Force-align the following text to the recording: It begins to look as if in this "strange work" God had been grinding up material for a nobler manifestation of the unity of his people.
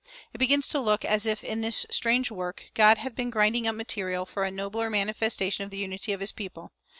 It 0.33 0.39
begins 0.39 0.67
to 0.69 0.79
look 0.79 1.05
as 1.05 1.27
if 1.27 1.43
in 1.43 1.61
this 1.61 1.85
"strange 1.91 2.31
work" 2.31 2.71
God 2.73 2.97
had 2.97 3.15
been 3.15 3.29
grinding 3.29 3.67
up 3.67 3.75
material 3.75 4.25
for 4.25 4.43
a 4.43 4.49
nobler 4.49 4.89
manifestation 4.89 5.63
of 5.63 5.69
the 5.69 5.77
unity 5.77 6.11
of 6.11 6.21
his 6.21 6.31
people. 6.31 6.71